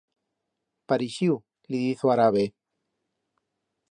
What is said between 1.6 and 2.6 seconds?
li diz o arabe.